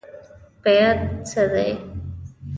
[0.63, 0.99] بیعت
[1.29, 1.71] څه دی؟